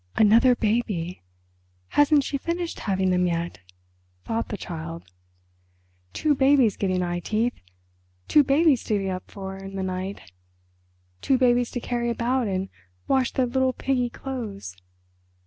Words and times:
"Another 0.15 0.55
baby! 0.55 1.21
Hasn't 1.89 2.23
she 2.23 2.39
finished 2.39 2.79
having 2.79 3.11
them 3.11 3.27
yet?" 3.27 3.59
thought 4.25 4.47
the 4.47 4.57
Child. 4.57 5.03
"Two 6.11 6.33
babies 6.33 6.75
getting 6.75 7.03
eye 7.03 7.19
teeth—two 7.19 8.43
babies 8.43 8.83
to 8.85 8.97
get 8.97 9.11
up 9.11 9.29
for 9.29 9.57
in 9.57 9.75
the 9.75 9.83
night—two 9.83 11.37
babies 11.37 11.69
to 11.69 11.79
carry 11.79 12.09
about 12.09 12.47
and 12.47 12.69
wash 13.07 13.31
their 13.31 13.45
little 13.45 13.73
piggy 13.73 14.09
clothes!" 14.09 14.75